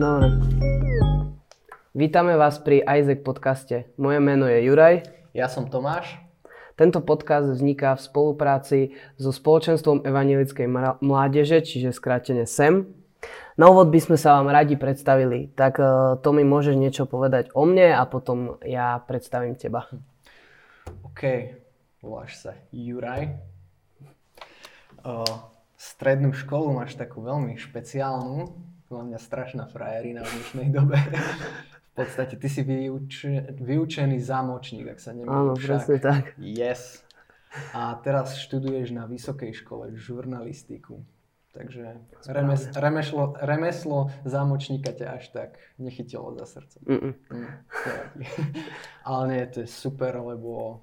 Dobre. 0.00 0.32
Vítame 1.92 2.32
vás 2.32 2.56
pri 2.56 2.80
Isaac 2.80 3.20
podcaste. 3.20 3.92
Moje 4.00 4.16
meno 4.16 4.48
je 4.48 4.64
Juraj. 4.64 5.04
Ja 5.36 5.44
som 5.44 5.68
Tomáš. 5.68 6.16
Tento 6.72 7.04
podcast 7.04 7.44
vzniká 7.52 8.00
v 8.00 8.08
spolupráci 8.08 8.78
so 9.20 9.28
spoločenstvom 9.28 10.08
evangelickej 10.08 10.72
mládeže, 11.04 11.60
čiže 11.60 11.92
skrátene 11.92 12.48
SEM. 12.48 12.88
Na 13.60 13.68
úvod 13.68 13.92
by 13.92 14.00
sme 14.00 14.16
sa 14.16 14.40
vám 14.40 14.48
radi 14.48 14.80
predstavili, 14.80 15.52
tak 15.52 15.76
uh, 15.76 16.16
to 16.16 16.32
mi 16.32 16.48
môžeš 16.48 16.80
niečo 16.80 17.04
povedať 17.04 17.52
o 17.52 17.68
mne 17.68 17.92
a 17.92 18.00
potom 18.08 18.56
ja 18.64 19.04
predstavím 19.04 19.52
teba. 19.60 19.84
OK, 21.12 21.52
voláš 22.00 22.40
sa 22.40 22.56
Juraj. 22.72 23.36
Uh, 25.04 25.28
strednú 25.76 26.32
školu 26.32 26.72
máš 26.72 26.96
takú 26.96 27.20
veľmi 27.20 27.60
špeciálnu, 27.60 28.69
podľa 28.90 29.06
mňa 29.06 29.20
strašná 29.22 29.64
frajerina 29.70 30.26
v 30.26 30.30
dnešnej 30.34 30.68
dobe. 30.74 30.98
v 30.98 31.92
podstate 31.94 32.34
ty 32.34 32.50
si 32.50 32.66
vyuč, 32.66 33.22
vyučený 33.62 34.18
zámočník, 34.18 34.90
ak 34.90 34.98
sa 34.98 35.14
nemýlim. 35.14 35.30
Áno, 35.30 35.54
presne 35.54 36.02
tak. 36.02 36.34
Yes. 36.42 37.06
A 37.70 37.94
teraz 38.02 38.34
študuješ 38.34 38.90
na 38.90 39.06
vysokej 39.06 39.54
škole 39.62 39.94
žurnalistiku. 39.94 41.06
Takže 41.50 42.02
remes, 42.30 42.62
remeslo, 42.78 43.34
remeslo 43.42 44.10
zámočníka 44.22 44.94
ťa 44.94 45.06
až 45.18 45.24
tak 45.34 45.50
nechytilo 45.82 46.34
za 46.38 46.46
srdce. 46.46 46.78
Mm, 46.86 47.14
Ale 49.10 49.22
nie, 49.30 49.42
to 49.50 49.66
je 49.66 49.68
super, 49.70 50.14
lebo 50.18 50.82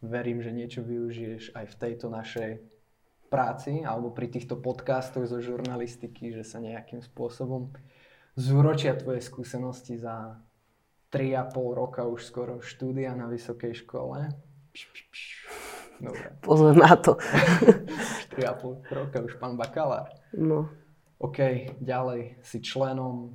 verím, 0.00 0.40
že 0.40 0.52
niečo 0.52 0.80
využiješ 0.80 1.52
aj 1.52 1.64
v 1.64 1.76
tejto 1.76 2.08
našej 2.08 2.60
práci 3.28 3.84
alebo 3.84 4.10
pri 4.10 4.32
týchto 4.32 4.56
podcastoch 4.56 5.28
zo 5.28 5.38
žurnalistiky, 5.38 6.32
že 6.32 6.42
sa 6.42 6.58
nejakým 6.58 7.04
spôsobom 7.04 7.70
zúročia 8.34 8.96
tvoje 8.96 9.20
skúsenosti 9.20 10.00
za 10.00 10.40
3,5 11.12 11.54
roka 11.72 12.04
už 12.04 12.24
skoro 12.24 12.60
štúdia 12.60 13.16
na 13.16 13.28
vysokej 13.28 13.84
škole. 13.84 14.28
Dobre. 15.98 16.26
Pozor 16.44 16.76
na 16.76 16.94
to. 16.96 17.16
4,5 18.38 18.86
roka 18.92 19.18
už 19.24 19.34
pán 19.40 19.58
bakalár. 19.58 20.12
No. 20.36 20.70
OK, 21.18 21.74
ďalej 21.82 22.38
si 22.46 22.62
členom 22.62 23.34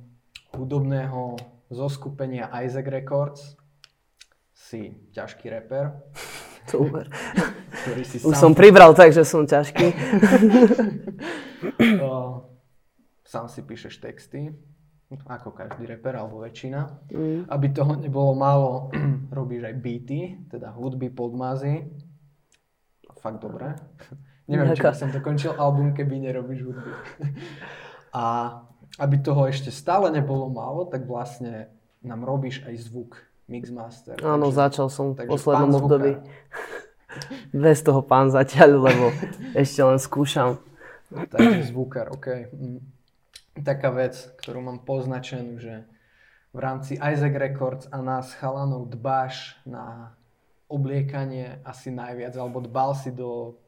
hudobného 0.56 1.36
zoskupenia 1.68 2.48
Isaac 2.64 2.88
Records. 2.88 3.60
Si 4.54 4.96
ťažký 5.12 5.52
reper. 5.52 5.92
Super. 6.64 7.12
si 8.04 8.24
Už 8.24 8.34
som 8.36 8.56
pribral 8.56 8.96
tak, 8.96 9.12
že 9.12 9.24
som 9.24 9.44
ťažký. 9.44 9.86
sám 13.24 13.46
si 13.52 13.60
píšeš 13.64 14.00
texty, 14.00 14.52
ako 15.28 15.52
každý 15.52 15.84
reper 15.84 16.16
alebo 16.16 16.40
väčšina. 16.40 16.80
Mm. 17.12 17.50
Aby 17.52 17.66
toho 17.74 17.92
nebolo 18.00 18.32
málo, 18.32 18.88
robíš 19.38 19.68
aj 19.68 19.74
beaty, 19.76 20.20
teda 20.48 20.72
hudby, 20.72 21.12
podmazy 21.12 21.84
fakt 23.24 23.40
dobré. 23.40 23.72
Neviem, 24.52 24.76
či 24.76 24.84
by 24.84 24.92
som 24.92 25.08
dokončil 25.08 25.56
album, 25.56 25.96
keby 25.96 26.20
nerobíš 26.20 26.68
hudbu. 26.68 26.90
A 28.12 28.24
aby 29.00 29.16
toho 29.24 29.48
ešte 29.48 29.72
stále 29.72 30.12
nebolo 30.12 30.52
málo, 30.52 30.84
tak 30.84 31.08
vlastne 31.08 31.72
nám 32.04 32.28
robíš 32.28 32.60
aj 32.68 32.76
zvuk, 32.84 33.16
mixmaster. 33.46 34.16
Áno, 34.24 34.48
takže, 34.48 34.56
začal 34.56 34.86
som 34.88 35.12
v 35.12 35.28
poslednom 35.28 35.72
období. 35.78 36.16
Bez 37.54 37.86
toho 37.86 38.02
pán 38.02 38.32
zatiaľ, 38.32 38.90
lebo 38.90 39.14
ešte 39.62 39.80
len 39.84 39.98
skúšam. 40.00 40.58
Takže 41.12 41.70
zvukár, 41.70 42.10
OK. 42.10 42.50
Mm. 42.50 42.80
Taká 43.54 43.94
vec, 43.94 44.18
ktorú 44.42 44.66
mám 44.66 44.82
poznačenú, 44.82 45.62
že 45.62 45.86
v 46.50 46.58
rámci 46.58 46.98
Isaac 46.98 47.34
Records 47.38 47.86
a 47.90 48.02
nás 48.02 48.34
chalanov 48.34 48.90
dbáš 48.90 49.58
na 49.62 50.14
obliekanie 50.66 51.62
asi 51.62 51.94
najviac, 51.94 52.34
alebo 52.34 52.58
dbal 52.58 52.98
si 52.98 53.14
do, 53.14 53.62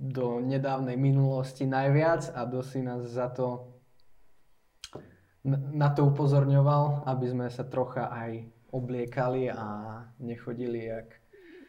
do 0.00 0.40
nedávnej 0.40 0.96
minulosti 0.96 1.68
najviac 1.68 2.32
a 2.32 2.48
dosť 2.48 2.72
nás 2.80 3.04
za 3.04 3.28
to 3.28 3.72
na 5.74 5.90
to 5.90 6.06
upozorňoval, 6.06 7.02
aby 7.02 7.26
sme 7.26 7.46
sa 7.50 7.66
trocha 7.66 8.06
aj 8.06 8.46
obliekali 8.72 9.52
a 9.52 9.64
nechodili 10.18 10.84
jak... 10.84 11.04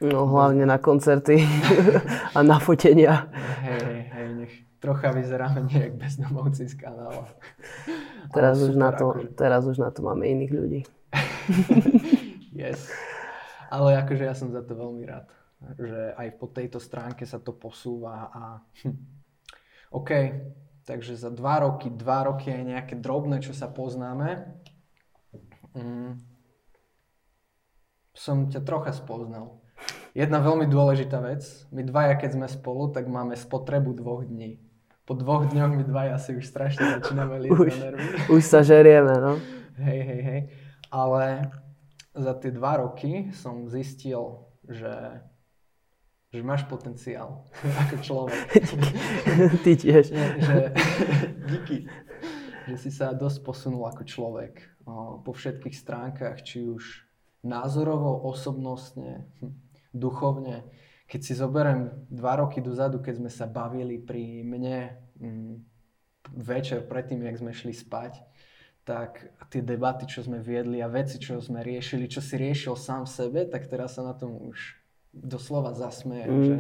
No 0.02 0.26
hlavne 0.28 0.66
na 0.66 0.78
koncerty 0.78 1.44
a 2.36 2.44
na 2.44 2.60
fotenia. 2.60 3.28
Hej, 3.64 3.80
hej, 3.84 4.02
hej, 4.12 4.28
nech 4.36 4.54
trocha 4.84 5.16
vyzeráme 5.16 5.64
nejak 5.64 5.96
bezdomovci 5.96 6.68
z 6.68 6.76
kanála. 6.76 7.32
Teraz 8.36 8.60
už, 8.60 8.76
na 8.76 8.92
to, 8.92 9.16
akože... 9.16 9.28
teraz 9.38 9.64
už 9.64 9.78
na 9.78 9.94
to 9.94 10.02
máme 10.04 10.28
iných 10.28 10.52
ľudí. 10.52 10.82
yes. 12.66 12.90
Ale 13.70 13.96
akože 14.02 14.26
ja 14.26 14.34
som 14.34 14.50
za 14.50 14.66
to 14.66 14.74
veľmi 14.74 15.06
rád, 15.06 15.30
že 15.78 16.18
aj 16.18 16.28
po 16.42 16.50
tejto 16.50 16.82
stránke 16.82 17.30
sa 17.30 17.38
to 17.38 17.54
posúva 17.54 18.34
a 18.34 18.44
hm. 18.84 18.98
OK, 19.94 20.12
takže 20.84 21.14
za 21.14 21.30
dva 21.30 21.62
roky, 21.62 21.94
dva 21.94 22.26
roky 22.26 22.50
aj 22.50 22.64
nejaké 22.66 22.96
drobné, 22.98 23.40
čo 23.40 23.54
sa 23.54 23.70
poznáme. 23.70 24.50
Mm, 25.78 26.18
som 28.14 28.50
ťa 28.50 28.62
trocha 28.62 28.94
spoznal. 28.94 29.60
Jedna 30.14 30.40
veľmi 30.40 30.70
dôležitá 30.70 31.18
vec, 31.26 31.42
my 31.74 31.82
dvaja, 31.82 32.14
keď 32.16 32.38
sme 32.38 32.48
spolu, 32.48 32.94
tak 32.94 33.10
máme 33.10 33.34
spotrebu 33.34 33.98
dvoch 33.98 34.24
dní. 34.24 34.62
Po 35.04 35.18
dvoch 35.18 35.50
dňoch 35.52 35.74
my 35.76 35.84
dvaja 35.84 36.16
si 36.22 36.38
už 36.38 36.48
strašne 36.48 37.02
začíname 37.02 37.36
liesť 37.44 37.60
už, 37.60 37.74
na 37.76 37.84
nervy. 37.92 38.06
Už 38.32 38.42
sa 38.46 38.64
žerieme, 38.64 39.12
no. 39.20 39.36
Hej, 39.82 40.00
hej, 40.00 40.22
hej. 40.22 40.42
Ale 40.94 41.52
za 42.14 42.34
tie 42.38 42.54
dva 42.54 42.80
roky 42.80 43.34
som 43.34 43.68
zistil, 43.68 44.48
že, 44.70 45.20
že 46.30 46.40
máš 46.46 46.70
potenciál 46.70 47.50
ako 47.90 47.96
človek. 48.00 48.48
Ty 49.66 49.72
tiež. 49.76 50.06
Že, 50.14 50.58
díky. 51.52 51.78
Že 52.70 52.76
si 52.80 52.90
sa 52.94 53.12
dosť 53.12 53.44
posunul 53.44 53.84
ako 53.90 54.08
človek 54.08 54.62
o, 54.88 55.20
po 55.20 55.36
všetkých 55.36 55.76
stránkach, 55.76 56.46
či 56.48 56.64
už 56.64 57.12
názorovo, 57.44 58.24
osobnostne, 58.24 59.28
hm, 59.44 59.52
duchovne. 59.92 60.64
Keď 61.12 61.22
si 61.22 61.34
zoberiem 61.36 62.08
dva 62.10 62.40
roky 62.40 62.64
dozadu, 62.64 63.04
keď 63.04 63.20
sme 63.20 63.32
sa 63.32 63.46
bavili 63.46 64.00
pri 64.00 64.42
mne 64.42 64.98
hm, 65.20 65.54
večer 66.32 66.88
predtým, 66.88 67.22
jak 67.22 67.38
sme 67.38 67.52
šli 67.52 67.76
spať, 67.76 68.24
tak 68.84 69.32
tie 69.48 69.64
debaty, 69.64 70.04
čo 70.08 70.24
sme 70.24 70.44
viedli 70.44 70.84
a 70.84 70.92
veci, 70.92 71.16
čo 71.16 71.40
sme 71.40 71.64
riešili, 71.64 72.12
čo 72.12 72.20
si 72.20 72.36
riešil 72.36 72.76
sám 72.76 73.08
v 73.08 73.16
sebe, 73.16 73.40
tak 73.48 73.72
teraz 73.72 73.96
sa 73.96 74.04
na 74.04 74.12
tom 74.12 74.36
už 74.36 74.76
doslova 75.14 75.72
zasmejem, 75.72 76.32
mm. 76.32 76.44
že, 76.44 76.60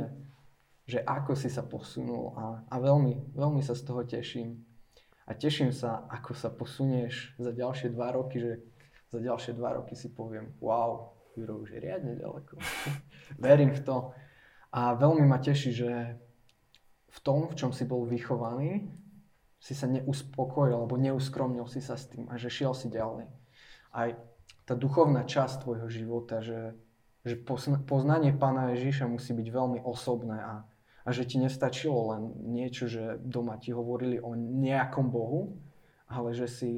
že 0.87 0.99
ako 1.03 1.35
si 1.35 1.51
sa 1.51 1.65
posunul 1.67 2.31
a, 2.37 2.45
a 2.71 2.75
veľmi, 2.79 3.35
veľmi 3.35 3.59
sa 3.59 3.75
z 3.75 3.83
toho 3.83 4.07
teším. 4.07 4.63
A 5.23 5.35
teším 5.35 5.71
sa, 5.71 6.03
ako 6.11 6.31
sa 6.35 6.51
posunieš 6.51 7.35
za 7.39 7.51
ďalšie 7.51 7.91
dva 7.91 8.11
roky, 8.15 8.39
že 8.39 8.51
za 9.13 9.21
ďalšie 9.21 9.53
dva 9.53 9.77
roky 9.77 9.93
si 9.93 10.09
poviem, 10.09 10.57
wow, 10.57 11.13
Juro 11.37 11.61
už 11.61 11.77
je 11.77 11.79
riadne 11.85 12.17
ďaleko. 12.17 12.57
Verím 13.45 13.77
v 13.77 13.81
to. 13.85 13.97
A 14.73 14.97
veľmi 14.97 15.21
ma 15.29 15.37
teší, 15.37 15.69
že 15.69 16.17
v 17.13 17.19
tom, 17.21 17.45
v 17.45 17.53
čom 17.53 17.69
si 17.69 17.85
bol 17.85 18.09
vychovaný, 18.09 18.89
si 19.61 19.77
sa 19.77 19.85
neuspokojil 19.85 20.73
alebo 20.75 20.97
neuskromnil 20.97 21.69
si 21.69 21.79
sa 21.79 21.93
s 21.93 22.09
tým 22.09 22.27
a 22.27 22.41
že 22.41 22.49
šiel 22.49 22.73
si 22.73 22.89
ďalej. 22.89 23.29
Aj 23.93 24.17
tá 24.65 24.73
duchovná 24.73 25.23
časť 25.23 25.61
tvojho 25.63 25.87
života, 25.93 26.41
že, 26.41 26.73
že 27.21 27.37
poznanie 27.85 28.33
Pána 28.33 28.73
Ježíša 28.73 29.05
musí 29.05 29.31
byť 29.31 29.47
veľmi 29.47 29.79
osobné 29.85 30.41
a, 30.41 30.55
a 31.05 31.09
že 31.13 31.29
ti 31.29 31.37
nestačilo 31.37 32.17
len 32.17 32.33
niečo, 32.49 32.89
že 32.89 33.21
doma 33.21 33.61
ti 33.61 33.71
hovorili 33.71 34.17
o 34.19 34.33
nejakom 34.35 35.07
Bohu, 35.13 35.61
ale 36.09 36.33
že 36.33 36.49
si 36.49 36.71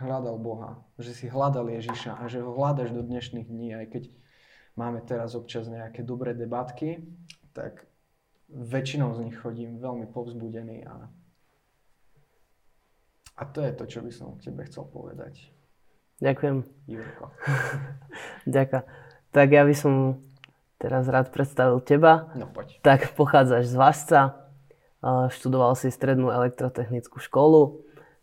hľadal 0.00 0.40
Boha, 0.40 0.80
že 0.96 1.12
si 1.12 1.28
hľadal 1.28 1.68
Ježíša 1.68 2.16
a 2.16 2.24
že 2.26 2.40
ho 2.40 2.56
hľadaš 2.56 2.96
do 2.96 3.04
dnešných 3.04 3.46
dní, 3.46 3.76
aj 3.76 3.86
keď 3.92 4.02
máme 4.74 5.04
teraz 5.04 5.36
občas 5.36 5.68
nejaké 5.68 6.00
dobré 6.00 6.32
debatky, 6.32 7.04
tak 7.52 7.84
väčšinou 8.50 9.14
z 9.14 9.28
nich 9.28 9.36
chodím 9.38 9.78
veľmi 9.78 10.08
povzbudený 10.10 10.88
a 10.88 11.08
a 13.40 13.48
to 13.48 13.64
je 13.64 13.72
to, 13.72 13.84
čo 13.88 14.04
by 14.04 14.12
som 14.12 14.36
tebe 14.36 14.60
chcel 14.68 14.84
povedať. 14.84 15.48
Ďakujem. 16.20 16.60
Jurko. 16.84 17.32
Ďakujem. 18.44 18.84
Tak 19.32 19.48
ja 19.48 19.64
by 19.64 19.72
som 19.72 20.20
teraz 20.76 21.08
rád 21.08 21.32
predstavil 21.32 21.80
teba. 21.80 22.28
No 22.36 22.52
poď. 22.52 22.76
Tak 22.84 23.16
pochádzaš 23.16 23.72
z 23.72 23.76
Vasca, 23.80 24.20
študoval 25.32 25.72
si 25.72 25.88
strednú 25.88 26.28
elektrotechnickú 26.28 27.16
školu, 27.16 27.80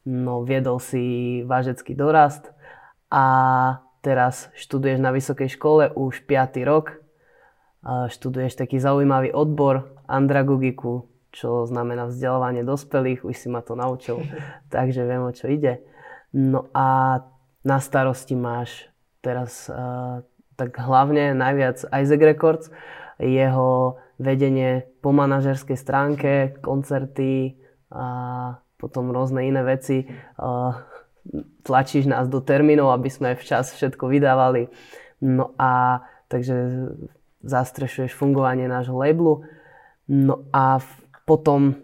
no 0.07 0.47
viedol 0.47 0.79
si 0.79 1.43
vážecký 1.43 1.91
dorast 1.91 2.47
a 3.11 3.25
teraz 3.99 4.47
študuješ 4.55 5.03
na 5.03 5.11
vysokej 5.11 5.51
škole 5.59 5.91
už 5.91 6.23
5. 6.23 6.63
rok. 6.63 6.95
Študuješ 7.83 8.55
taký 8.55 8.79
zaujímavý 8.79 9.35
odbor 9.35 9.91
andragogiku, 10.07 11.11
čo 11.35 11.67
znamená 11.67 12.07
vzdelávanie 12.07 12.63
dospelých, 12.63 13.27
už 13.27 13.35
si 13.35 13.47
ma 13.51 13.59
to 13.59 13.75
naučil, 13.75 14.23
takže 14.73 15.03
viem, 15.03 15.27
o 15.27 15.35
čo 15.35 15.51
ide. 15.51 15.83
No 16.31 16.71
a 16.71 17.19
na 17.67 17.77
starosti 17.83 18.35
máš 18.35 18.87
teraz 19.19 19.67
uh, 19.67 20.23
tak 20.55 20.75
hlavne 20.79 21.35
najviac 21.35 21.83
Isaac 21.91 22.21
Records, 22.23 22.65
jeho 23.19 23.99
vedenie 24.17 24.87
po 25.03 25.11
manažerskej 25.11 25.77
stránke, 25.77 26.31
koncerty 26.63 27.59
a 27.91 28.05
potom 28.77 29.09
rôzne 29.09 29.45
iné 29.45 29.61
veci. 29.65 30.05
Uh, 30.37 30.73
tlačíš 31.67 32.07
nás 32.07 32.31
do 32.31 32.39
termínov, 32.39 32.93
aby 32.95 33.09
sme 33.11 33.35
včas 33.35 33.75
všetko 33.75 34.07
vydávali. 34.07 34.71
No 35.19 35.51
a 35.57 36.05
takže 36.31 36.55
zastrešuješ 37.43 38.13
fungovanie 38.15 38.69
nášho 38.69 38.95
labelu. 38.95 39.43
No 40.07 40.47
a 40.55 40.79
potom 41.27 41.75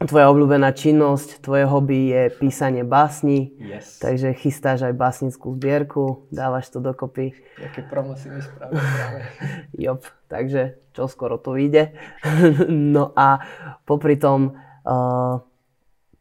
tvoja 0.00 0.32
obľúbená 0.32 0.72
činnosť, 0.72 1.44
tvoje 1.44 1.68
hobby 1.68 2.08
je 2.08 2.22
písanie 2.32 2.88
básni, 2.88 3.52
Yes. 3.60 4.00
takže 4.00 4.32
chystáš 4.32 4.88
aj 4.88 4.96
básnickú 4.96 5.52
zbierku, 5.60 6.24
dávaš 6.32 6.72
to 6.72 6.80
dokopy. 6.80 7.36
Jaké 7.60 7.84
promo 7.84 8.16
si 8.16 8.32
mi 8.32 8.40
spravil 8.40 8.80
práve. 8.80 9.20
Jop, 9.84 10.00
takže 10.32 10.80
čo 10.96 11.04
skoro 11.04 11.36
to 11.36 11.52
vyjde. 11.52 11.92
no 12.96 13.12
a 13.12 13.44
popri 13.84 14.16
tom 14.16 14.56
uh, 14.56 15.44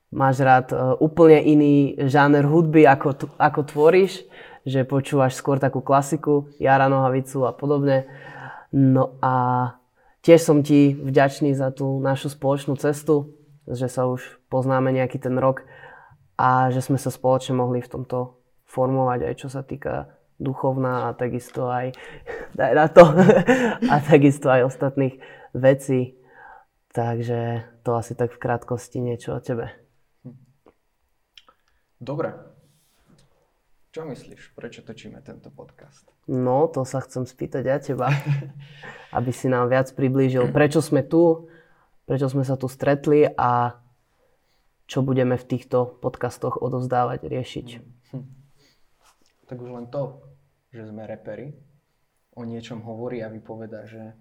máš 0.09 0.41
rád 0.41 0.67
uh, 0.73 0.97
úplne 0.97 1.41
iný 1.41 1.97
žáner 2.09 2.45
hudby, 2.45 2.85
ako, 2.85 3.33
ako 3.37 3.61
tvoríš, 3.65 4.25
že 4.65 4.85
počúvaš 4.85 5.37
skôr 5.37 5.61
takú 5.61 5.81
klasiku, 5.81 6.49
Jara 6.57 6.89
Nohavicu 6.89 7.45
a 7.45 7.53
podobne. 7.53 8.09
No 8.73 9.17
a 9.21 9.33
tiež 10.21 10.41
som 10.43 10.61
ti 10.61 10.93
vďačný 10.93 11.53
za 11.57 11.73
tú 11.73 11.97
našu 12.01 12.29
spoločnú 12.29 12.77
cestu, 12.77 13.33
že 13.69 13.89
sa 13.89 14.09
už 14.09 14.41
poznáme 14.49 14.89
nejaký 14.93 15.21
ten 15.21 15.37
rok 15.37 15.65
a 16.37 16.73
že 16.73 16.81
sme 16.81 16.97
sa 16.97 17.13
spoločne 17.13 17.57
mohli 17.57 17.81
v 17.81 17.91
tomto 17.91 18.39
formovať 18.69 19.19
aj 19.25 19.33
čo 19.37 19.47
sa 19.49 19.65
týka 19.65 20.13
duchovná 20.39 21.09
a 21.11 21.17
takisto 21.17 21.67
aj, 21.67 21.93
daj 22.57 22.73
na 22.73 22.87
to, 22.87 23.03
a 23.93 23.95
takisto 24.01 24.47
aj 24.49 24.69
ostatných 24.69 25.19
vecí. 25.53 26.15
Takže 26.89 27.69
to 27.85 27.93
asi 27.93 28.17
tak 28.17 28.33
v 28.33 28.41
krátkosti 28.41 28.97
niečo 28.97 29.37
o 29.37 29.43
tebe. 29.43 29.88
Dobre. 31.99 32.31
Čo 33.91 34.07
myslíš? 34.07 34.55
Prečo 34.55 34.87
točíme 34.87 35.19
tento 35.19 35.51
podcast? 35.51 36.07
No, 36.31 36.71
to 36.71 36.87
sa 36.87 37.03
chcem 37.03 37.27
spýtať 37.27 37.63
ja 37.67 37.77
teba, 37.83 38.07
aby 39.17 39.35
si 39.35 39.51
nám 39.51 39.67
viac 39.67 39.91
priblížil, 39.91 40.47
prečo 40.55 40.79
sme 40.79 41.03
tu, 41.03 41.51
prečo 42.07 42.31
sme 42.31 42.47
sa 42.47 42.55
tu 42.55 42.71
stretli 42.71 43.27
a 43.27 43.83
čo 44.87 45.03
budeme 45.03 45.35
v 45.35 45.43
týchto 45.43 45.99
podcastoch 45.99 46.61
odovzdávať, 46.63 47.27
riešiť. 47.27 47.67
Tak 49.51 49.57
už 49.59 49.69
len 49.75 49.91
to, 49.91 50.23
že 50.71 50.87
sme 50.87 51.03
reperi, 51.03 51.51
o 52.39 52.47
niečom 52.47 52.79
hovorí 52.85 53.19
a 53.19 53.27
vypoveda, 53.27 53.89
že 53.89 54.15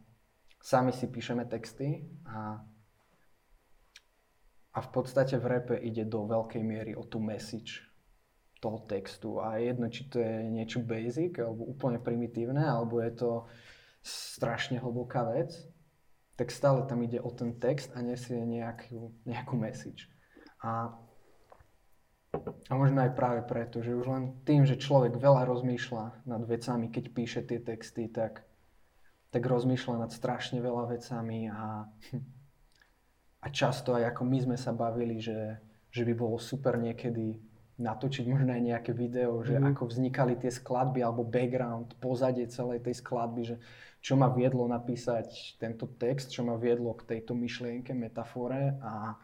sami 0.58 0.90
si 0.90 1.06
píšeme 1.06 1.46
texty 1.46 2.02
a, 2.26 2.58
a 4.74 4.78
v 4.84 4.88
podstate 4.92 5.40
v 5.40 5.46
repe 5.46 5.76
ide 5.80 6.04
do 6.04 6.28
veľkej 6.28 6.62
miery 6.62 6.92
o 6.92 7.02
tú 7.06 7.18
message 7.18 7.88
toho 8.58 8.82
textu 8.90 9.38
a 9.38 9.56
je 9.56 9.70
jedno, 9.70 9.86
či 9.86 10.02
to 10.10 10.18
je 10.18 10.34
niečo 10.50 10.82
basic 10.82 11.38
alebo 11.38 11.66
úplne 11.70 12.02
primitívne, 12.02 12.62
alebo 12.66 12.98
je 12.98 13.12
to 13.14 13.30
strašne 14.02 14.82
hlboká 14.82 15.26
vec, 15.30 15.54
tak 16.34 16.50
stále 16.50 16.86
tam 16.86 17.02
ide 17.02 17.22
o 17.22 17.30
ten 17.30 17.54
text 17.58 17.94
a 17.94 18.02
nesie 18.02 18.38
nejakú, 18.42 19.14
nejakú 19.26 19.54
message. 19.54 20.10
A 20.62 20.94
a 22.68 22.72
možno 22.76 23.00
aj 23.00 23.16
práve 23.16 23.40
preto, 23.48 23.80
že 23.80 23.96
už 23.96 24.04
len 24.04 24.24
tým, 24.44 24.68
že 24.68 24.76
človek 24.76 25.16
veľa 25.16 25.48
rozmýšľa 25.48 26.28
nad 26.28 26.42
vecami, 26.44 26.92
keď 26.92 27.04
píše 27.16 27.40
tie 27.40 27.56
texty, 27.56 28.12
tak, 28.12 28.44
tak 29.32 29.42
rozmýšľa 29.48 30.04
nad 30.04 30.10
strašne 30.12 30.60
veľa 30.60 30.92
vecami 30.92 31.48
a, 31.48 31.88
a 33.40 33.46
často 33.50 33.94
aj 33.94 34.14
ako 34.14 34.22
my 34.26 34.38
sme 34.44 34.56
sa 34.58 34.72
bavili, 34.74 35.18
že, 35.22 35.58
že 35.90 36.02
by 36.04 36.14
bolo 36.14 36.36
super 36.42 36.74
niekedy 36.78 37.38
natočiť 37.78 38.26
možno 38.26 38.50
aj 38.52 38.62
nejaké 38.74 38.90
video, 38.90 39.38
že 39.46 39.54
Mhm. 39.54 39.70
ako 39.74 39.82
vznikali 39.86 40.34
tie 40.34 40.50
skladby 40.50 40.98
alebo 41.02 41.22
background, 41.22 41.94
pozadie 42.02 42.50
celej 42.50 42.82
tej 42.82 42.98
skladby, 42.98 43.42
že 43.54 43.56
čo 44.02 44.14
ma 44.18 44.26
viedlo 44.30 44.66
napísať 44.66 45.58
tento 45.58 45.86
text, 45.98 46.30
čo 46.34 46.42
ma 46.42 46.58
viedlo 46.58 46.94
k 46.98 47.06
tejto 47.18 47.34
myšlienke, 47.38 47.94
metafore 47.94 48.78
a 48.82 49.14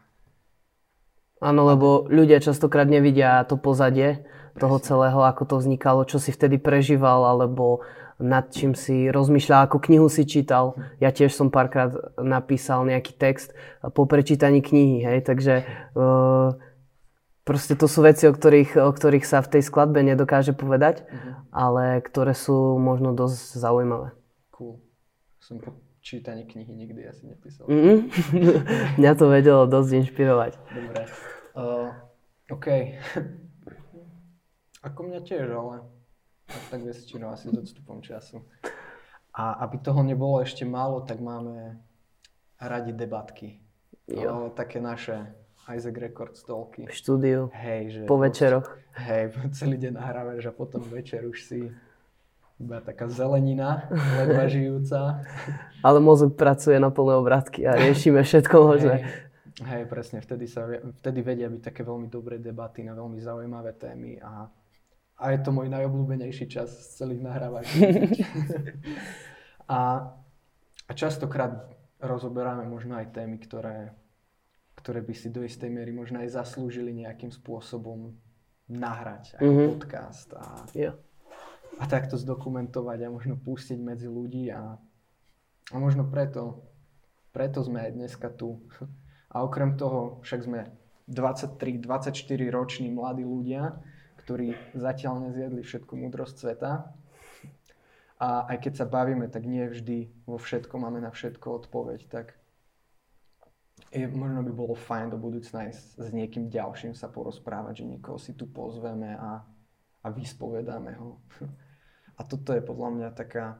Áno, 1.43 1.67
lebo 1.67 2.07
ľudia 2.07 2.39
častokrát 2.39 2.87
nevidia 2.87 3.43
to 3.43 3.59
pozadie 3.59 4.23
toho 4.55 4.79
celého, 4.79 5.19
ako 5.19 5.43
to 5.43 5.55
vznikalo, 5.59 6.07
čo 6.07 6.15
si 6.15 6.31
vtedy 6.31 6.55
prežíval, 6.55 7.27
alebo 7.27 7.83
nad 8.15 8.47
čím 8.47 8.71
si 8.71 9.11
rozmýšľal, 9.11 9.67
ako 9.67 9.83
knihu 9.83 10.07
si 10.07 10.23
čítal. 10.23 10.79
Ja 11.03 11.11
tiež 11.11 11.35
som 11.35 11.51
párkrát 11.51 11.91
napísal 12.15 12.87
nejaký 12.87 13.19
text 13.19 13.51
po 13.91 14.07
prečítaní 14.07 14.63
knihy, 14.63 15.03
hej, 15.03 15.19
takže 15.27 15.67
uh, 15.99 16.55
proste 17.43 17.75
to 17.75 17.91
sú 17.91 18.07
veci, 18.07 18.23
o 18.23 18.31
ktorých, 18.31 18.79
o 18.79 18.91
ktorých 18.95 19.27
sa 19.27 19.43
v 19.43 19.59
tej 19.59 19.61
skladbe 19.67 19.99
nedokáže 19.99 20.55
povedať, 20.55 21.03
ale 21.51 21.99
ktoré 21.99 22.31
sú 22.31 22.79
možno 22.79 23.11
dosť 23.11 23.59
zaujímavé. 23.59 24.15
cool. 24.55 24.79
Som 25.43 25.59
čítaní 26.05 26.45
knihy 26.45 26.73
nikdy 26.73 27.07
asi 27.09 27.25
nepísal. 27.27 27.65
Mm-hmm. 27.65 27.97
Mňa 29.01 29.11
to 29.17 29.25
vedelo 29.25 29.65
dosť 29.65 30.05
inšpirovať. 30.05 30.53
Dobre. 30.69 31.01
Uh, 31.57 31.89
OK. 32.53 32.67
Ako 34.85 35.09
mňa 35.09 35.25
tiež, 35.25 35.49
ale 35.49 35.81
tak 36.69 36.85
väčšinou 36.85 37.33
asi 37.33 37.49
s 37.49 37.57
odstupom 37.57 38.05
času. 38.05 38.45
A 39.33 39.65
aby 39.65 39.81
toho 39.81 40.05
nebolo 40.05 40.45
ešte 40.45 40.61
málo, 40.61 41.01
tak 41.01 41.17
máme 41.17 41.81
radi 42.61 42.93
debatky. 42.93 43.65
Jo. 44.05 44.29
O, 44.29 44.53
také 44.53 44.77
naše 44.77 45.33
Isaac 45.65 45.97
Record 45.97 46.37
stolky. 46.37 46.85
V 46.85 46.93
štúdiu, 46.93 47.49
Hej, 47.49 47.81
že... 47.89 48.01
po 48.05 48.21
večeroch. 48.21 48.69
Hej, 48.93 49.33
celý 49.57 49.81
deň 49.81 49.97
nahrávaš 49.97 50.45
a 50.45 50.53
potom 50.53 50.85
večer 50.85 51.25
už 51.25 51.41
si 51.41 51.73
iba 52.55 52.79
taká 52.79 53.07
zelenina, 53.07 53.87
ledva 53.91 54.47
žijúca. 54.53 55.21
Ale 55.79 55.99
mozog 55.99 56.33
pracuje 56.33 56.79
na 56.79 56.89
plné 56.89 57.13
obrátky 57.15 57.63
a 57.63 57.75
riešime 57.75 58.23
všetko 58.23 58.55
možné. 58.63 58.95
Hej, 59.59 59.67
hej, 59.67 59.83
presne, 59.85 60.19
vtedy, 60.19 60.47
sa, 60.47 60.65
vtedy 60.99 61.19
vedia 61.19 61.47
byť 61.47 61.61
také 61.61 61.83
veľmi 61.83 62.07
dobré 62.07 62.39
debaty 62.39 62.81
na 62.81 62.91
veľmi 62.91 63.19
zaujímavé 63.19 63.75
témy 63.75 64.17
a, 64.19 64.47
a 65.15 65.23
je 65.31 65.39
to 65.39 65.51
môj 65.51 65.67
najobľúbenejší 65.67 66.45
čas 66.47 66.71
z 66.71 67.03
celých 67.03 67.21
nahrávaní. 67.21 67.71
a, 69.67 69.79
a 70.85 70.91
častokrát 70.91 71.69
rozoberáme 71.99 72.65
možno 72.65 72.95
aj 72.95 73.11
témy, 73.11 73.39
ktoré, 73.39 73.91
ktoré 74.75 74.99
by 75.01 75.13
si 75.13 75.27
do 75.27 75.41
istej 75.41 75.69
miery 75.69 75.91
možno 75.91 76.19
aj 76.19 76.35
zaslúžili 76.35 76.91
nejakým 76.93 77.31
spôsobom 77.31 78.13
nahrať 78.65 79.37
ako 79.37 79.45
Mhm. 79.45 79.65
podcast 79.77 80.29
a, 80.33 80.65
Jo. 80.73 80.97
A 81.79 81.83
takto 81.87 82.15
zdokumentovať 82.15 82.99
a 83.03 83.13
možno 83.13 83.35
pustiť 83.35 83.79
medzi 83.79 84.07
ľudí 84.07 84.47
a, 84.51 84.79
a 85.71 85.75
možno 85.75 86.07
preto, 86.07 86.63
preto 87.35 87.59
sme 87.63 87.83
aj 87.83 87.91
dneska 87.91 88.27
tu. 88.31 88.63
A 89.35 89.43
okrem 89.43 89.75
toho 89.75 90.23
však 90.23 90.47
sme 90.47 90.71
23-24 91.11 92.15
roční 92.49 92.89
mladí 92.89 93.27
ľudia, 93.27 93.75
ktorí 94.23 94.55
zatiaľ 94.73 95.29
nezjedli 95.29 95.61
všetku 95.61 95.93
múdrosť 95.93 96.35
sveta. 96.39 96.71
A 98.15 98.47
aj 98.47 98.57
keď 98.63 98.73
sa 98.79 98.85
bavíme, 98.87 99.27
tak 99.27 99.43
nie 99.43 99.67
vždy 99.67 100.23
vo 100.23 100.39
všetko 100.39 100.79
máme 100.79 101.03
na 101.03 101.11
všetko 101.11 101.67
odpoveď, 101.67 102.07
tak 102.07 102.39
je, 103.91 104.07
možno 104.07 104.39
by 104.39 104.51
bolo 104.55 104.71
fajn 104.71 105.11
do 105.11 105.19
budúcna 105.19 105.67
aj 105.67 105.71
s, 105.75 105.83
s 105.99 106.09
niekým 106.15 106.47
ďalším 106.47 106.95
sa 106.95 107.11
porozprávať, 107.11 107.83
že 107.83 107.89
niekoho 107.91 108.15
si 108.15 108.31
tu 108.31 108.47
pozveme 108.47 109.19
a, 109.19 109.43
a 109.99 110.07
vyspovedáme 110.09 110.95
ho. 110.95 111.19
A 112.15 112.21
toto 112.23 112.55
je 112.55 112.63
podľa 112.63 112.89
mňa 112.95 113.09
taká, 113.11 113.59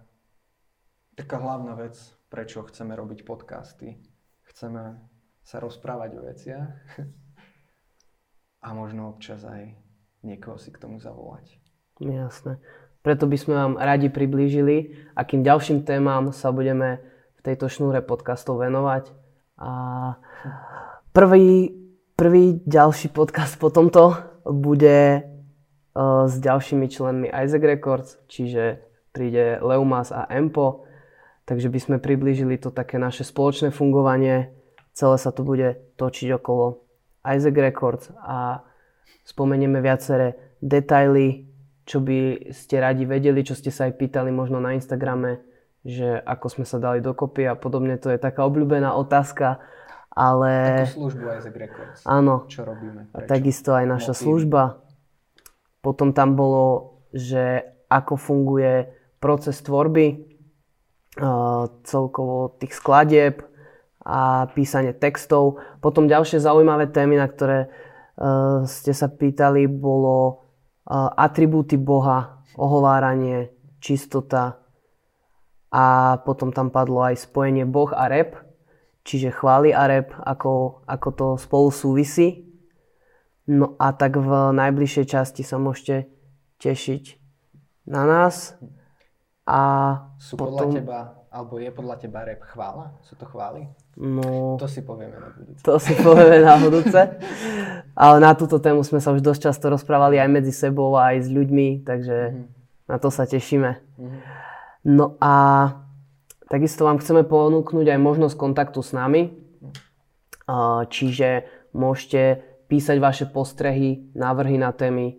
taká 1.20 1.38
hlavná 1.40 1.76
vec, 1.76 2.00
prečo 2.32 2.64
chceme 2.64 2.96
robiť 2.96 3.28
podcasty. 3.28 4.00
Chceme 4.48 5.02
sa 5.46 5.58
rozprávať 5.60 6.10
o 6.18 6.22
veciach 6.26 6.72
a 8.66 8.68
možno 8.74 9.14
občas 9.14 9.46
aj 9.46 9.78
niekoho 10.26 10.58
si 10.58 10.74
k 10.74 10.82
tomu 10.82 10.98
zavolať. 10.98 11.62
Jasné. 12.02 12.58
Preto 13.06 13.30
by 13.30 13.38
sme 13.38 13.54
vám 13.54 13.74
radi 13.78 14.10
priblížili, 14.10 14.98
akým 15.14 15.46
ďalším 15.46 15.86
témam 15.86 16.34
sa 16.34 16.50
budeme 16.50 17.06
v 17.38 17.40
tejto 17.46 17.70
šnúre 17.70 18.02
podcastov 18.02 18.66
venovať. 18.66 19.14
A 19.62 19.72
prvý, 21.14 21.78
prvý 22.18 22.66
ďalší 22.66 23.14
podcast 23.14 23.62
po 23.62 23.70
tomto 23.70 24.18
bude 24.50 25.35
s 25.96 26.34
ďalšími 26.44 26.92
členmi 26.92 27.28
Isaac 27.32 27.64
Records, 27.64 28.20
čiže 28.28 28.84
príde 29.16 29.64
Leumas 29.64 30.12
a 30.12 30.28
Empo. 30.28 30.84
Takže 31.48 31.72
by 31.72 31.80
sme 31.80 31.98
priblížili 32.04 32.60
to 32.60 32.74
také 32.74 33.00
naše 33.00 33.24
spoločné 33.24 33.72
fungovanie. 33.72 34.52
Celé 34.92 35.16
sa 35.16 35.32
to 35.32 35.48
bude 35.48 35.96
točiť 35.96 36.36
okolo 36.36 36.84
Isaac 37.24 37.56
Records 37.56 38.12
a 38.20 38.66
spomenieme 39.24 39.80
viaceré 39.80 40.58
detaily, 40.60 41.48
čo 41.86 42.02
by 42.02 42.50
ste 42.50 42.82
radi 42.82 43.06
vedeli, 43.06 43.46
čo 43.46 43.54
ste 43.54 43.70
sa 43.70 43.86
aj 43.88 43.94
pýtali 43.96 44.34
možno 44.34 44.58
na 44.58 44.74
Instagrame, 44.74 45.46
že 45.86 46.18
ako 46.26 46.46
sme 46.50 46.66
sa 46.66 46.82
dali 46.82 47.00
dokopy 47.00 47.46
a 47.46 47.54
podobne. 47.54 48.02
To 48.02 48.10
je 48.10 48.18
taká 48.18 48.42
obľúbená 48.44 48.98
otázka, 48.98 49.62
ale... 50.10 50.82
Ako 50.90 51.08
službu 51.08 51.26
aj 51.30 51.40
Records. 51.54 52.00
Áno. 52.10 52.50
Čo 52.50 52.66
robíme? 52.66 53.14
Prečo? 53.14 53.22
A 53.22 53.30
takisto 53.30 53.70
aj 53.78 53.86
naša 53.86 54.18
Motiv. 54.18 54.24
služba. 54.26 54.64
Potom 55.86 56.10
tam 56.18 56.34
bolo, 56.34 56.98
že 57.14 57.62
ako 57.86 58.18
funguje 58.18 58.90
proces 59.22 59.62
tvorby, 59.62 60.18
uh, 61.22 61.70
celkovo 61.86 62.58
tých 62.58 62.74
skladieb 62.74 63.46
a 64.02 64.50
písanie 64.58 64.98
textov. 64.98 65.62
Potom 65.86 66.10
ďalšie 66.10 66.42
zaujímavé 66.42 66.90
témy, 66.90 67.22
na 67.22 67.30
ktoré 67.30 67.70
uh, 67.70 68.66
ste 68.66 68.98
sa 68.98 69.06
pýtali, 69.06 69.70
bolo 69.70 70.42
atribúty 71.18 71.82
Boha, 71.82 72.46
ohováranie, 72.54 73.50
čistota 73.82 74.62
a 75.74 76.18
potom 76.22 76.54
tam 76.54 76.70
padlo 76.70 77.02
aj 77.02 77.26
spojenie 77.26 77.66
Boh 77.66 77.90
a 77.90 78.06
rep, 78.06 78.38
čiže 79.02 79.34
chváli 79.34 79.74
a 79.74 79.90
rep, 79.90 80.14
ako, 80.14 80.86
ako 80.86 81.10
to 81.12 81.28
spolu 81.42 81.74
súvisí. 81.74 82.45
No 83.46 83.78
a 83.78 83.94
tak 83.94 84.18
v 84.18 84.30
najbližšej 84.58 85.06
časti 85.06 85.46
sa 85.46 85.62
môžete 85.62 86.10
tešiť 86.58 87.04
na 87.86 88.02
nás. 88.06 88.58
A 89.46 89.60
Sú 90.18 90.34
potom... 90.34 90.74
podľa 90.74 90.82
teba, 90.82 91.00
alebo 91.30 91.62
je 91.62 91.70
podľa 91.70 91.96
teba 92.02 92.26
rep 92.26 92.42
chvála? 92.42 92.98
Sú 93.06 93.14
to 93.14 93.30
chvály? 93.30 93.70
No, 93.96 94.58
to 94.58 94.66
si 94.66 94.82
povieme 94.82 95.16
na 95.16 95.30
budúce. 95.30 95.62
To 95.62 95.78
si 95.78 95.94
povieme 95.94 96.42
na 96.42 96.58
budúce. 96.58 97.00
Ale 97.94 98.18
na 98.18 98.34
túto 98.34 98.58
tému 98.58 98.82
sme 98.82 98.98
sa 98.98 99.14
už 99.14 99.22
dosť 99.22 99.54
často 99.54 99.70
rozprávali 99.70 100.18
aj 100.18 100.30
medzi 100.34 100.52
sebou 100.52 100.98
aj 100.98 101.24
s 101.24 101.30
ľuďmi, 101.30 101.86
takže 101.86 102.18
mm-hmm. 102.34 102.46
na 102.90 102.98
to 102.98 103.14
sa 103.14 103.30
tešíme. 103.30 103.72
Mm-hmm. 103.72 104.20
No 104.90 105.16
a 105.22 105.34
takisto 106.50 106.90
vám 106.90 106.98
chceme 106.98 107.22
ponúknuť 107.22 107.94
aj 107.94 108.00
možnosť 108.02 108.36
kontaktu 108.36 108.82
s 108.82 108.92
nami. 108.98 109.32
Čiže 110.90 111.30
môžete 111.74 112.42
písať 112.68 112.98
vaše 113.00 113.26
postrehy, 113.30 114.12
návrhy 114.16 114.58
na 114.58 114.72
témy, 114.72 115.18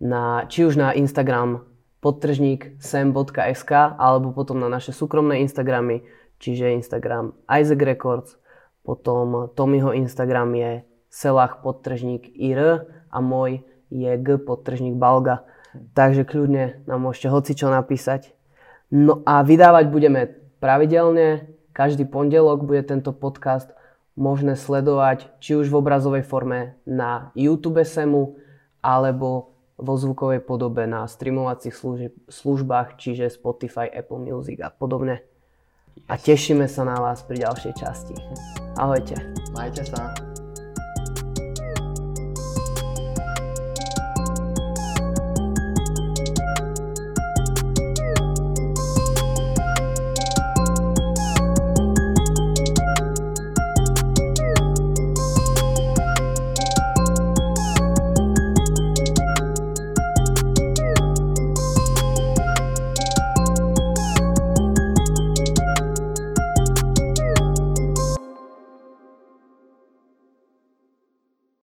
na, 0.00 0.44
či 0.48 0.68
už 0.68 0.76
na 0.76 0.92
Instagram 0.92 1.64
podtržník 2.04 2.76
sem.sk 2.82 3.72
alebo 3.96 4.36
potom 4.36 4.60
na 4.60 4.68
naše 4.68 4.92
súkromné 4.92 5.40
Instagramy 5.40 6.04
čiže 6.44 6.76
Instagram 6.76 7.32
Isaac 7.48 7.80
Records, 7.80 8.30
potom 8.84 9.48
Tommyho 9.56 9.96
Instagram 9.96 10.52
je 10.52 10.72
selach 11.08 11.64
podtržník 11.64 12.36
IR 12.36 12.84
a 13.08 13.18
môj 13.24 13.64
je 13.88 14.12
G 14.20 14.36
podtržník 14.36 15.00
Balga. 15.00 15.48
Takže 15.96 16.28
kľudne 16.28 16.84
nám 16.84 17.00
môžete 17.00 17.32
hocičo 17.32 17.72
napísať. 17.72 18.36
No 18.92 19.24
a 19.24 19.40
vydávať 19.40 19.88
budeme 19.88 20.36
pravidelne. 20.60 21.48
Každý 21.74 22.06
pondelok 22.06 22.62
bude 22.62 22.84
tento 22.86 23.10
podcast 23.10 23.72
možné 24.14 24.54
sledovať 24.54 25.30
či 25.42 25.58
už 25.58 25.70
v 25.70 25.78
obrazovej 25.78 26.24
forme 26.26 26.78
na 26.86 27.34
YouTube 27.34 27.82
Semu 27.82 28.38
alebo 28.78 29.54
vo 29.74 29.94
zvukovej 29.98 30.38
podobe 30.46 30.86
na 30.86 31.10
streamovacích 31.10 31.74
službách, 32.30 32.94
čiže 32.94 33.26
Spotify, 33.26 33.90
Apple 33.90 34.22
Music 34.22 34.62
a 34.62 34.70
podobne 34.70 35.26
a 36.08 36.14
tešíme 36.18 36.66
sa 36.66 36.82
na 36.84 36.98
vás 36.98 37.22
pri 37.24 37.42
ďalšej 37.46 37.72
časti. 37.78 38.14
Ahojte. 38.76 39.16
Majte 39.54 39.86
sa. 39.86 40.23